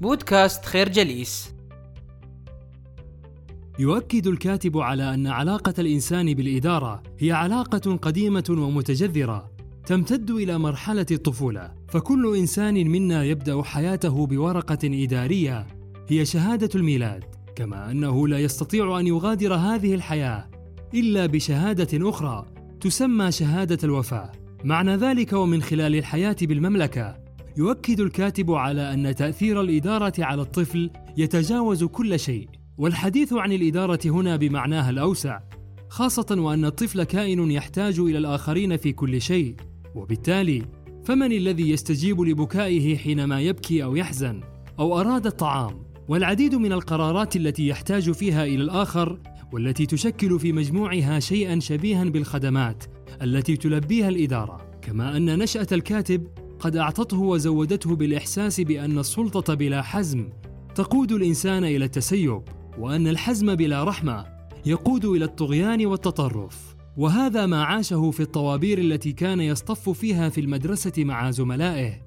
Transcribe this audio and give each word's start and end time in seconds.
بودكاست 0.00 0.64
خير 0.64 0.88
جليس. 0.88 1.54
يؤكد 3.78 4.26
الكاتب 4.26 4.78
على 4.78 5.14
أن 5.14 5.26
علاقة 5.26 5.74
الإنسان 5.78 6.34
بالإدارة 6.34 7.02
هي 7.18 7.32
علاقة 7.32 7.96
قديمة 7.96 8.44
ومتجذرة 8.48 9.50
تمتد 9.86 10.30
إلى 10.30 10.58
مرحلة 10.58 11.06
الطفولة. 11.10 11.72
فكل 11.88 12.36
إنسان 12.36 12.74
منا 12.88 13.24
يبدأ 13.24 13.62
حياته 13.62 14.26
بورقة 14.26 14.78
إدارية 14.84 15.66
هي 16.08 16.24
شهادة 16.24 16.70
الميلاد. 16.74 17.24
كما 17.56 17.90
أنه 17.90 18.28
لا 18.28 18.38
يستطيع 18.38 19.00
أن 19.00 19.06
يغادر 19.06 19.54
هذه 19.54 19.94
الحياة 19.94 20.50
إلا 20.94 21.26
بشهادة 21.26 22.08
أخرى 22.08 22.46
تسمى 22.80 23.32
شهادة 23.32 23.78
الوفاة. 23.84 24.32
معنى 24.64 24.96
ذلك 24.96 25.32
ومن 25.32 25.62
خلال 25.62 25.94
الحياة 25.94 26.36
بالمملكة 26.42 27.27
يؤكد 27.58 28.00
الكاتب 28.00 28.50
على 28.50 28.94
أن 28.94 29.14
تأثير 29.14 29.60
الإدارة 29.60 30.12
على 30.18 30.42
الطفل 30.42 30.90
يتجاوز 31.16 31.84
كل 31.84 32.18
شيء 32.18 32.48
والحديث 32.78 33.32
عن 33.32 33.52
الإدارة 33.52 33.98
هنا 34.04 34.36
بمعناها 34.36 34.90
الأوسع 34.90 35.40
خاصة 35.88 36.26
وأن 36.38 36.64
الطفل 36.64 37.04
كائن 37.04 37.50
يحتاج 37.50 37.98
إلى 37.98 38.18
الآخرين 38.18 38.76
في 38.76 38.92
كل 38.92 39.20
شيء 39.20 39.54
وبالتالي 39.94 40.62
فمن 41.04 41.32
الذي 41.32 41.70
يستجيب 41.70 42.20
لبكائه 42.20 42.96
حينما 42.96 43.40
يبكي 43.40 43.84
أو 43.84 43.96
يحزن 43.96 44.40
أو 44.78 45.00
أراد 45.00 45.26
الطعام؟ 45.26 45.82
والعديد 46.08 46.54
من 46.54 46.72
القرارات 46.72 47.36
التي 47.36 47.68
يحتاج 47.68 48.10
فيها 48.10 48.44
إلى 48.44 48.62
الآخر 48.62 49.18
والتي 49.52 49.86
تشكل 49.86 50.38
في 50.38 50.52
مجموعها 50.52 51.20
شيئا 51.20 51.60
شبيها 51.60 52.04
بالخدمات 52.04 52.84
التي 53.22 53.56
تلبيها 53.56 54.08
الإدارة 54.08 54.70
كما 54.82 55.16
أن 55.16 55.38
نشأة 55.38 55.66
الكاتب 55.72 56.47
قد 56.60 56.76
أعطته 56.76 57.18
وزودته 57.18 57.96
بالإحساس 57.96 58.60
بأن 58.60 58.98
السلطة 58.98 59.54
بلا 59.54 59.82
حزم 59.82 60.28
تقود 60.74 61.12
الإنسان 61.12 61.64
إلى 61.64 61.84
التسيب 61.84 62.42
وأن 62.78 63.08
الحزم 63.08 63.54
بلا 63.54 63.84
رحمة 63.84 64.26
يقود 64.66 65.04
إلى 65.04 65.24
الطغيان 65.24 65.86
والتطرف. 65.86 66.76
وهذا 66.96 67.46
ما 67.46 67.64
عاشه 67.64 68.10
في 68.10 68.20
الطوابير 68.20 68.78
التي 68.78 69.12
كان 69.12 69.40
يصطف 69.40 69.90
فيها 69.90 70.28
في 70.28 70.40
المدرسة 70.40 70.92
مع 71.04 71.30
زملائه. 71.30 72.02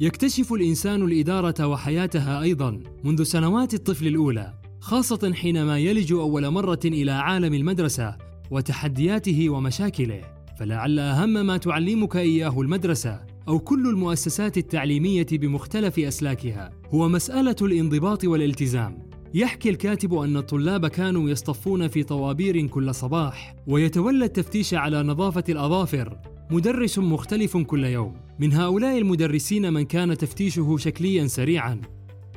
يكتشف 0.00 0.52
الإنسان 0.52 1.02
الإدارة 1.02 1.66
وحياتها 1.66 2.42
أيضا 2.42 2.82
منذ 3.04 3.22
سنوات 3.22 3.74
الطفل 3.74 4.06
الأولى 4.06 4.54
خاصة 4.80 5.32
حينما 5.34 5.78
يلج 5.78 6.12
أول 6.12 6.50
مرة 6.50 6.80
إلى 6.84 7.12
عالم 7.12 7.54
المدرسة 7.54 8.16
وتحدياته 8.50 9.50
ومشاكله. 9.50 10.20
فلعل 10.58 10.98
أهم 10.98 11.46
ما 11.46 11.56
تعلمك 11.56 12.16
إياه 12.16 12.60
المدرسة 12.60 13.33
أو 13.48 13.58
كل 13.58 13.88
المؤسسات 13.88 14.58
التعليمية 14.58 15.26
بمختلف 15.32 15.98
أسلاكها. 15.98 16.70
هو 16.94 17.08
مسألة 17.08 17.56
الانضباط 17.62 18.24
والالتزام. 18.24 19.08
يحكي 19.34 19.70
الكاتب 19.70 20.14
أن 20.14 20.36
الطلاب 20.36 20.86
كانوا 20.86 21.30
يصطفون 21.30 21.88
في 21.88 22.02
طوابير 22.02 22.66
كل 22.66 22.94
صباح 22.94 23.56
ويتولى 23.66 24.24
التفتيش 24.24 24.74
على 24.74 25.02
نظافة 25.02 25.44
الأظافر. 25.48 26.18
مدرس 26.50 26.98
مختلف 26.98 27.56
كل 27.56 27.84
يوم. 27.84 28.14
من 28.38 28.52
هؤلاء 28.52 28.98
المدرسين 28.98 29.72
من 29.72 29.82
كان 29.82 30.18
تفتيشه 30.18 30.76
شكليا 30.76 31.26
سريعا 31.26 31.80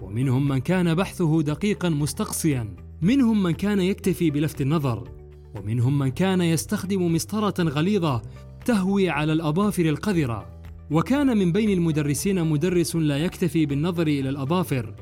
ومنهم 0.02 0.48
من 0.48 0.58
كان 0.58 0.96
بحثه 0.96 1.42
دقيقا 1.42 1.90
مستقصيا. 1.90 2.76
منهم 3.02 3.44
من 3.44 3.52
كان 3.52 3.80
يكتفي 3.80 4.32
بلفت 4.32 4.62
النظر 4.62 5.10
ومنهم 5.56 6.00
من 6.00 6.08
كان 6.08 6.42
يستخدم 6.42 7.14
مسطرة 7.14 7.64
غليظة 7.64 8.22
تهوي 8.66 9.10
على 9.10 9.34
الأظافر 9.34 9.86
القذرة. 9.86 10.57
وكان 10.92 11.38
من 11.38 11.52
بين 11.52 11.70
المدرسين 11.70 12.44
مدرس 12.44 12.96
لا 12.96 13.18
يكتفي 13.18 13.66
بالنظر 13.66 14.08
إلى 14.08 14.30
الأظافر 14.30 14.96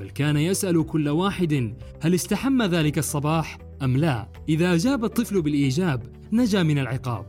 بل 0.00 0.10
كان 0.10 0.36
يسأل 0.36 0.86
كل 0.86 1.08
واحد 1.08 1.74
هل 2.00 2.14
استحم 2.14 2.62
ذلك 2.62 2.98
الصباح 2.98 3.58
أم 3.82 3.96
لا. 3.96 4.28
إذا 4.48 4.74
أجاب 4.74 5.04
الطفل 5.04 5.42
بالإيجاب 5.42 6.02
نجا 6.32 6.62
من 6.62 6.78
العقاب. 6.78 7.26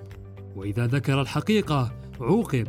وإذا 0.55 0.87
ذكر 0.87 1.21
الحقيقة 1.21 1.91
عوقب. 2.21 2.67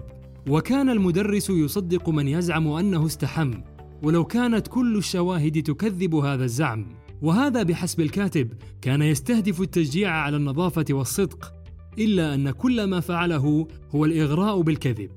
وكان 0.48 0.90
المدرس 0.90 1.50
يصدق 1.50 2.08
من 2.08 2.28
يزعم 2.28 2.68
أنه 2.68 3.06
استحم. 3.06 3.54
ولو 4.02 4.24
كانت 4.24 4.68
كل 4.68 4.96
الشواهد 4.96 5.62
تكذب 5.62 6.14
هذا 6.14 6.44
الزعم. 6.44 6.86
وهذا 7.22 7.62
بحسب 7.62 8.00
الكاتب 8.00 8.52
كان 8.82 9.02
يستهدف 9.02 9.60
التشجيع 9.60 10.10
على 10.10 10.36
النظافة 10.36 10.84
والصدق. 10.90 11.52
إلا 11.98 12.34
أن 12.34 12.50
كل 12.50 12.84
ما 12.84 13.00
فعله 13.00 13.68
هو 13.94 14.04
الإغراء 14.04 14.60
بالكذب. 14.60 15.10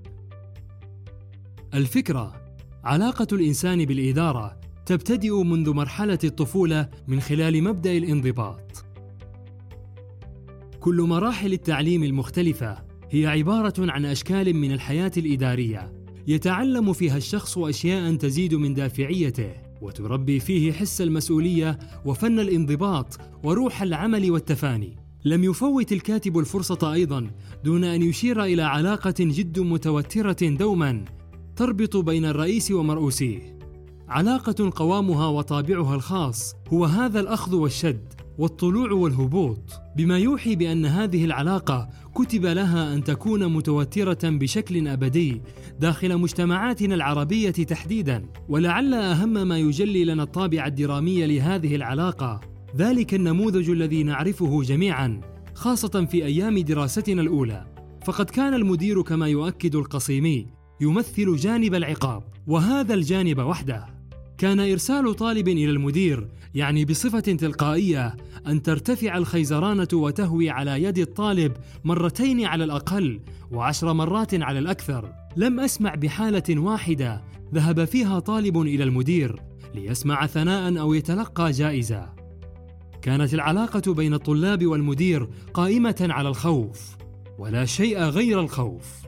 الفكرة 1.73 2.33
علاقة 2.83 3.27
الإنسان 3.31 3.85
بالإدارة 3.85 4.59
تبتدئ 4.85 5.43
منذ 5.43 5.73
مرحلة 5.73 6.19
الطفولة 6.23 6.89
من 7.07 7.19
خلال 7.19 7.63
مبدأ 7.63 7.97
الانضباط. 7.97 8.85
كل 10.79 11.01
مراحل 11.01 11.53
التعليم 11.53 12.03
المختلفة 12.03 12.77
هي 13.09 13.27
عبارة 13.27 13.73
عن 13.91 14.05
أشكال 14.05 14.53
من 14.53 14.71
الحياة 14.71 15.11
الإدارية 15.17 15.93
يتعلم 16.27 16.93
فيها 16.93 17.17
الشخص 17.17 17.57
أشياء 17.57 18.15
تزيد 18.15 18.55
من 18.55 18.73
دافعيته 18.73 19.51
وتربي 19.81 20.39
فيه 20.39 20.71
حس 20.71 21.01
المسؤولية 21.01 21.79
وفن 22.05 22.39
الانضباط 22.39 23.19
وروح 23.43 23.81
العمل 23.81 24.31
والتفاني. 24.31 24.95
لم 25.25 25.43
يفوت 25.43 25.91
الكاتب 25.91 26.37
الفرصة 26.39 26.93
أيضا 26.93 27.31
دون 27.63 27.83
أن 27.83 28.01
يشير 28.01 28.43
إلى 28.43 28.61
علاقة 28.61 29.15
جد 29.19 29.59
متوترة 29.59 30.37
دوما 30.41 31.05
تربط 31.57 31.97
بين 31.97 32.25
الرئيس 32.25 32.71
ومرؤوسيه. 32.71 33.57
علاقة 34.09 34.71
قوامها 34.75 35.27
وطابعها 35.27 35.95
الخاص 35.95 36.55
هو 36.73 36.85
هذا 36.85 37.19
الأخذ 37.19 37.55
والشد 37.55 38.13
والطلوع 38.37 38.91
والهبوط. 38.91 39.59
بما 39.95 40.17
يوحي 40.17 40.55
بأن 40.55 40.85
هذه 40.85 41.25
العلاقة 41.25 41.89
كتب 42.15 42.45
لها 42.45 42.93
أن 42.93 43.03
تكون 43.03 43.53
متوترة 43.53 44.19
بشكل 44.23 44.87
أبدي 44.87 45.41
داخل 45.79 46.17
مجتمعاتنا 46.17 46.95
العربية 46.95 47.51
تحديدا. 47.51 48.25
ولعل 48.49 48.93
أهم 48.93 49.47
ما 49.47 49.57
يجلي 49.57 50.05
لنا 50.05 50.23
الطابع 50.23 50.67
الدرامي 50.67 51.27
لهذه 51.27 51.75
العلاقة 51.75 52.41
ذلك 52.75 53.13
النموذج 53.13 53.69
الذي 53.69 54.03
نعرفه 54.03 54.63
جميعا 54.63 55.21
خاصة 55.53 56.05
في 56.11 56.25
أيام 56.25 56.59
دراستنا 56.59 57.21
الأولى. 57.21 57.65
فقد 58.05 58.29
كان 58.29 58.53
المدير 58.53 59.01
كما 59.01 59.27
يؤكد 59.27 59.75
القصيمي 59.75 60.56
يمثل 60.81 61.35
جانب 61.35 61.75
العقاب 61.75 62.23
وهذا 62.47 62.93
الجانب 62.93 63.39
وحده. 63.39 63.85
كان 64.37 64.59
إرسال 64.59 65.15
طالب 65.15 65.47
إلى 65.47 65.69
المدير 65.69 66.27
يعني 66.55 66.85
بصفة 66.85 67.19
تلقائية 67.19 68.17
أن 68.47 68.63
ترتفع 68.63 69.17
الخيزرانة 69.17 69.87
وتهوي 69.93 70.49
على 70.49 70.83
يد 70.83 70.97
الطالب 70.97 71.53
مرتين 71.83 72.45
على 72.45 72.63
الأقل 72.63 73.19
وعشر 73.51 73.93
مرات 73.93 74.33
على 74.33 74.59
الأكثر. 74.59 75.13
لم 75.37 75.59
أسمع 75.59 75.95
بحالة 75.95 76.61
واحدة 76.61 77.21
ذهب 77.53 77.85
فيها 77.85 78.19
طالب 78.19 78.61
إلى 78.61 78.83
المدير 78.83 79.41
ليسمع 79.75 80.25
ثناء 80.25 80.79
أو 80.79 80.93
يتلقى 80.93 81.51
جائزة. 81.51 82.09
كانت 83.01 83.33
العلاقة 83.33 83.93
بين 83.93 84.13
الطلاب 84.13 84.65
والمدير 84.65 85.29
قائمة 85.53 86.07
على 86.09 86.29
الخوف 86.29 86.97
ولا 87.39 87.65
شيء 87.65 87.99
غير 87.99 88.41
الخوف. 88.41 89.07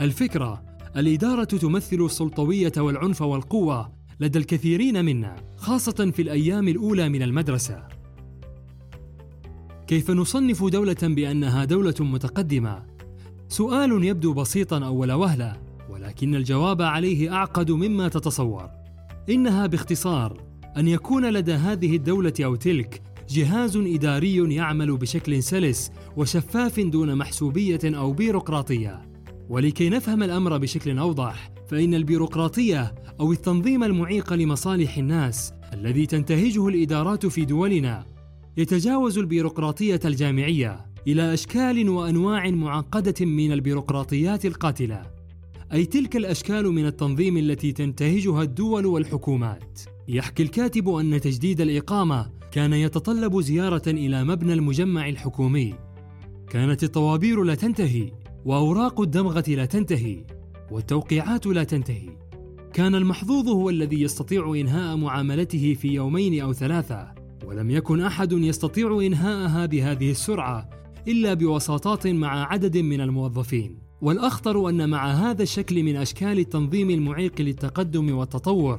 الفكرة 0.00 0.62
الإدارة 0.96 1.44
تمثل 1.44 2.04
السلطوية 2.04 2.72
والعنف 2.76 3.22
والقوة 3.22 3.92
لدى 4.20 4.38
الكثيرين 4.38 5.04
منا 5.04 5.36
خاصة 5.56 6.12
في 6.16 6.22
الأيام 6.22 6.68
الأولى 6.68 7.08
من 7.08 7.22
المدرسة. 7.22 7.88
كيف 9.86 10.10
نصنف 10.10 10.64
دولة 10.64 10.96
بأنها 11.02 11.64
دولة 11.64 11.94
متقدمة؟ 12.00 12.82
سؤال 13.48 14.04
يبدو 14.04 14.32
بسيطا 14.32 14.78
أول 14.78 15.12
وهلة، 15.12 15.56
ولكن 15.90 16.34
الجواب 16.34 16.82
عليه 16.82 17.32
أعقد 17.32 17.70
مما 17.70 18.08
تتصور. 18.08 18.70
إنها 19.30 19.66
باختصار 19.66 20.42
أن 20.76 20.88
يكون 20.88 21.30
لدى 21.30 21.52
هذه 21.52 21.96
الدولة 21.96 22.34
أو 22.40 22.54
تلك 22.54 23.02
جهاز 23.28 23.76
إداري 23.76 24.54
يعمل 24.54 24.96
بشكل 24.96 25.42
سلس 25.42 25.90
وشفاف 26.16 26.80
دون 26.80 27.14
محسوبية 27.14 27.80
أو 27.84 28.12
بيروقراطية. 28.12 29.09
ولكي 29.50 29.88
نفهم 29.88 30.22
الأمر 30.22 30.58
بشكل 30.58 30.98
أوضح، 30.98 31.50
فإن 31.68 31.94
البيروقراطية 31.94 32.94
أو 33.20 33.32
التنظيم 33.32 33.84
المعيق 33.84 34.32
لمصالح 34.32 34.96
الناس 34.96 35.52
الذي 35.72 36.06
تنتهجه 36.06 36.68
الإدارات 36.68 37.26
في 37.26 37.44
دولنا 37.44 38.06
يتجاوز 38.56 39.18
البيروقراطية 39.18 40.00
الجامعية 40.04 40.86
إلى 41.06 41.34
أشكال 41.34 41.88
وأنواع 41.88 42.50
معقدة 42.50 43.26
من 43.26 43.52
البيروقراطيات 43.52 44.46
القاتلة 44.46 45.02
أي 45.72 45.84
تلك 45.84 46.16
الأشكال 46.16 46.66
من 46.72 46.86
التنظيم 46.86 47.36
التي 47.36 47.72
تنتهجها 47.72 48.42
الدول 48.42 48.86
والحكومات. 48.86 49.80
يحكي 50.08 50.42
الكاتب 50.42 50.88
أن 50.88 51.20
تجديد 51.20 51.60
الإقامة 51.60 52.30
كان 52.52 52.72
يتطلب 52.72 53.40
زيارة 53.40 53.82
إلى 53.86 54.24
مبنى 54.24 54.52
المجمع 54.52 55.08
الحكومي. 55.08 55.74
كانت 56.50 56.84
الطوابير 56.84 57.42
لا 57.42 57.54
تنتهي. 57.54 58.19
وأوراق 58.44 59.00
الدمغة 59.00 59.44
لا 59.48 59.64
تنتهي 59.64 60.24
والتوقيعات 60.70 61.46
لا 61.46 61.64
تنتهي. 61.64 62.08
كان 62.72 62.94
المحظوظ 62.94 63.48
هو 63.48 63.70
الذي 63.70 64.02
يستطيع 64.02 64.54
إنهاء 64.54 64.96
معاملته 64.96 65.74
في 65.74 65.88
يومين 65.88 66.40
أو 66.40 66.52
ثلاثة 66.52 67.14
ولم 67.44 67.70
يكن 67.70 68.00
أحد 68.00 68.32
يستطيع 68.32 69.00
إنهاءها 69.00 69.66
بهذه 69.66 70.10
السرعة 70.10 70.70
إلا 71.08 71.34
بوساطات 71.34 72.06
مع 72.06 72.52
عدد 72.52 72.78
من 72.78 73.00
الموظفين. 73.00 73.78
والأخطر 74.00 74.68
أن 74.68 74.88
مع 74.88 75.10
هذا 75.10 75.42
الشكل 75.42 75.82
من 75.82 75.96
أشكال 75.96 76.38
التنظيم 76.38 76.90
المعيق 76.90 77.40
للتقدم 77.40 78.18
والتطور 78.18 78.78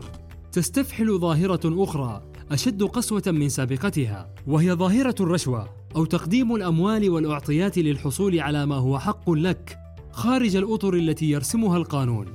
تستفحل 0.52 1.19
ظاهرة 1.19 1.84
أخرى 1.84 2.24
أشد 2.52 2.84
قسوة 2.84 3.24
من 3.28 3.50
سابقتها 3.50 4.34
وهي 4.48 4.74
ظاهرة 4.74 5.16
الرشوة. 5.19 5.81
أو 5.95 6.05
تقديم 6.05 6.55
الأموال 6.55 7.09
والأعطيات 7.09 7.77
للحصول 7.77 8.39
على 8.39 8.65
ما 8.65 8.75
هو 8.75 8.99
حق 8.99 9.29
لك 9.29 9.77
خارج 10.11 10.55
الأطر 10.55 10.93
التي 10.93 11.29
يرسمها 11.29 11.77
القانون. 11.77 12.25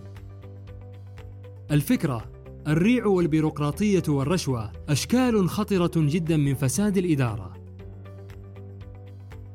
الفكرة 1.71 2.25
الريع 2.67 3.07
والبيروقراطية 3.07 4.03
والرشوة 4.09 4.73
أشكال 4.89 5.49
خطرة 5.49 5.91
جدا 5.97 6.37
من 6.37 6.55
فساد 6.55 6.97
الإدارة. 6.97 7.57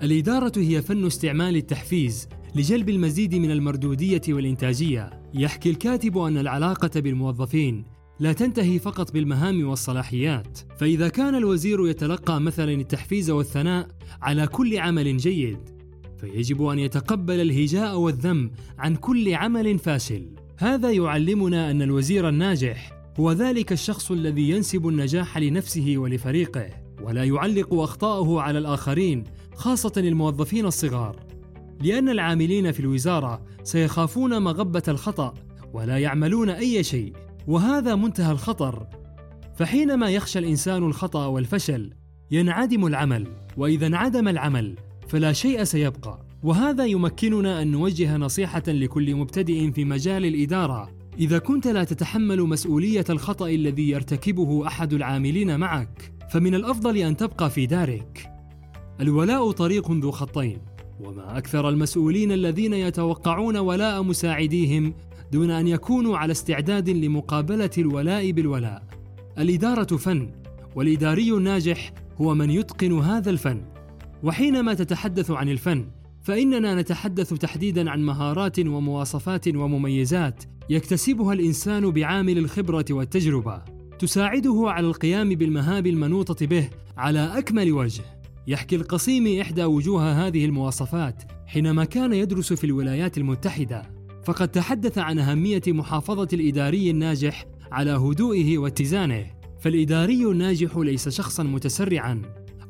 الإدارة 0.03 0.51
هي 0.57 0.81
فن 0.81 1.05
استعمال 1.05 1.55
التحفيز 1.55 2.29
لجلب 2.55 2.89
المزيد 2.89 3.35
من 3.35 3.51
المردودية 3.51 4.21
والإنتاجية. 4.29 5.21
يحكي 5.33 5.69
الكاتب 5.69 6.17
أن 6.17 6.37
العلاقة 6.37 6.99
بالموظفين 6.99 7.85
لا 8.21 8.33
تنتهي 8.33 8.79
فقط 8.79 9.13
بالمهام 9.13 9.69
والصلاحيات. 9.69 10.57
فإذا 10.77 11.07
كان 11.07 11.35
الوزير 11.35 11.87
يتلقى 11.87 12.41
مثلا 12.41 12.71
التحفيز 12.71 13.29
والثناء 13.29 13.87
على 14.21 14.47
كل 14.47 14.77
عمل 14.77 15.17
جيد 15.17 15.59
فيجب 16.17 16.65
أن 16.65 16.79
يتقبل 16.79 17.41
الهجاء 17.41 17.97
والذم 17.97 18.51
عن 18.79 18.95
كل 18.95 19.33
عمل 19.33 19.79
فاشل. 19.79 20.29
هذا 20.57 20.91
يعلمنا 20.91 21.71
أن 21.71 21.81
الوزير 21.81 22.29
الناجح 22.29 22.91
هو 23.19 23.31
ذلك 23.31 23.71
الشخص 23.71 24.11
الذي 24.11 24.49
ينسب 24.49 24.87
النجاح 24.87 25.37
لنفسه 25.37 25.93
ولفريقه 25.97 26.69
ولا 27.01 27.23
يعلق 27.23 27.73
اخطاءه 27.73 28.41
على 28.41 28.59
الآخرين 28.59 29.23
خاصة 29.55 29.93
الموظفين 29.97 30.65
الصغار. 30.65 31.15
لأن 31.83 32.09
العاملين 32.09 32.71
في 32.71 32.79
الوزارة 32.79 33.41
سيخافون 33.63 34.41
مغبة 34.41 34.83
الخطأ 34.87 35.33
ولا 35.73 35.97
يعملون 35.97 36.49
أي 36.49 36.83
شيء. 36.83 37.13
وهذا 37.51 37.95
منتهى 37.95 38.31
الخطر. 38.31 38.87
فحينما 39.55 40.09
يخشى 40.09 40.39
الإنسان 40.39 40.83
الخطأ 40.83 41.25
والفشل 41.25 41.93
ينعدم 42.31 42.85
العمل 42.85 43.27
وإذا 43.57 43.87
انعدم 43.87 44.27
العمل 44.27 44.75
فلا 45.07 45.33
شيء 45.33 45.63
سيبقى. 45.63 46.25
وهذا 46.43 46.85
يمكننا 46.85 47.61
أن 47.61 47.71
نوجه 47.71 48.17
نصيحة 48.17 48.63
لكل 48.67 49.15
مبتدئ 49.15 49.71
في 49.71 49.85
مجال 49.85 50.25
الإدارة. 50.25 50.91
إذا 51.19 51.37
كنت 51.37 51.67
لا 51.67 51.83
تتحمل 51.83 52.41
مسؤولية 52.41 53.05
الخطأ 53.09 53.47
الذي 53.47 53.89
يرتكبه 53.89 54.67
أحد 54.67 54.93
العاملين 54.93 55.59
معك 55.59 56.11
فمن 56.29 56.55
الأفضل 56.55 56.97
أن 56.97 57.17
تبقى 57.17 57.49
في 57.49 57.65
دارك. 57.65 58.31
الولاء 59.01 59.51
طريق 59.51 59.91
ذو 59.91 60.11
خطين 60.11 60.57
وما 60.99 61.37
أكثر 61.37 61.69
المسؤولين 61.69 62.31
الذين 62.31 62.73
يتوقعون 62.73 63.57
ولاء 63.57 64.03
مساعديهم 64.03 64.93
دون 65.31 65.51
أن 65.51 65.67
يكونوا 65.67 66.17
على 66.17 66.31
استعداد 66.31 66.89
لمقابلة 66.89 67.69
الولاء 67.77 68.31
بالولاء. 68.31 68.83
الإدارة 69.37 69.97
فن 69.97 70.31
والإداري 70.75 71.33
الناجح 71.33 71.93
هو 72.21 72.35
من 72.35 72.49
يتقن 72.49 72.99
هذا 72.99 73.29
الفن. 73.29 73.61
وحينما 74.23 74.73
تتحدث 74.73 75.31
عن 75.31 75.49
الفن 75.49 75.85
فإننا 76.21 76.75
نتحدث 76.81 77.33
تحديدا 77.33 77.89
عن 77.89 78.05
مهارات 78.05 78.59
ومواصفات 78.59 79.47
ومميزات 79.47 80.43
يكتسبها 80.69 81.33
الإنسان 81.33 81.91
بعامل 81.91 82.37
الخبرة 82.37 82.85
والتجربة. 82.89 83.61
تساعده 83.99 84.63
على 84.65 84.87
القيام 84.87 85.29
بالمهام 85.29 85.85
المنوطة 85.85 86.45
به 86.45 86.69
على 86.97 87.37
أكمل 87.37 87.71
وجه. 87.71 88.03
يحكي 88.47 88.75
القصيم 88.75 89.39
إحدى 89.41 89.63
وجوه 89.63 90.27
هذه 90.27 90.45
المواصفات 90.45 91.23
حينما 91.47 91.85
كان 91.85 92.13
يدرس 92.13 92.53
في 92.53 92.63
الولايات 92.63 93.17
المتحدة. 93.17 94.00
فقد 94.23 94.47
تحدث 94.47 94.97
عن 94.97 95.19
أهمية 95.19 95.61
محافظة 95.67 96.27
الإداري 96.33 96.89
الناجح 96.89 97.45
على 97.71 97.91
هدوئه 97.91 98.57
واتزانه. 98.57 99.25
فالإداري 99.59 100.25
الناجح 100.25 100.77
ليس 100.77 101.09
شخصا 101.09 101.43
متسرعا 101.43 102.21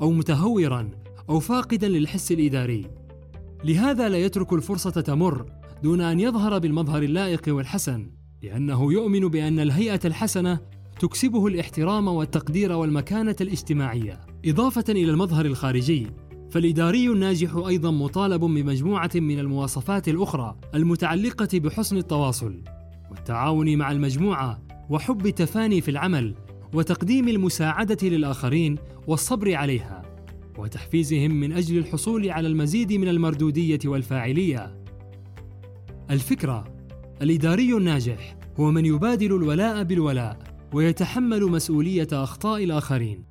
أو 0.02 0.12
متهورا 0.12 0.90
أو 1.30 1.40
فاقدا 1.40 1.88
للحس 1.88 2.32
الإداري. 2.32 2.86
لهذا 3.64 4.10
لا 4.10 4.18
يترك 4.18 4.54
الفرصة 4.54 4.92
تمر 4.92 5.46
دون 5.84 6.02
أن 6.02 6.20
يظهر 6.20 6.60
بالمظهر 6.60 7.04
اللائق 7.04 7.42
والحسن 7.48 8.12
لأنه 8.44 8.94
يؤمن 8.94 9.28
بأن 9.28 9.60
الهيئة 9.60 10.00
الحسنة 10.06 10.60
تكسبه 11.00 11.48
الاحترام 11.48 12.08
والتقدير 12.08 12.72
والمكانة 12.72 13.36
الاجتماعية. 13.42 14.20
إضافة 14.46 14.84
إلى 14.90 15.12
المظهر 15.12 15.46
الخارجي 15.46 16.08
فالإداري 16.52 17.10
الناجح 17.10 17.56
أيضا 17.56 17.92
مطالب 17.92 18.42
بمجموعة 18.42 19.10
من 19.16 19.40
المواصفات 19.40 20.08
الأخرى 20.08 20.56
المتعلقة 20.76 21.60
بحسن 21.60 21.98
التواصل 21.98 22.62
والتعاون 23.12 23.78
مع 23.78 23.92
المجموعة 23.92 24.62
وحب 24.90 25.26
التفاني 25.26 25.82
في 25.82 25.92
العمل 25.92 26.36
وتقديم 26.74 27.28
المساعدة 27.28 27.98
للآخرين 28.08 28.76
والصبر 29.08 29.56
عليها 29.56 30.02
وتحفيزهم 30.58 31.32
من 31.32 31.54
أجل 31.54 31.78
الحصول 31.78 32.30
على 32.30 32.48
المزيد 32.48 32.94
من 32.94 33.08
المردودية 33.08 33.80
والفاعلية. 33.86 34.84
الفكرة 36.10 36.64
الإداري 37.22 37.74
الناجح 37.74 38.38
هو 38.60 38.72
من 38.72 38.86
يبادل 38.86 39.36
الولاء 39.36 39.84
بالولاء 39.84 40.38
ويتحمل 40.74 41.44
مسؤولية 41.44 42.08
أخطاء 42.12 42.64
الآخرين 42.64 43.31